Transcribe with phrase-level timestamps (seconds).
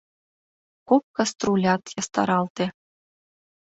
[0.87, 2.65] Кок каструлят ястаралте.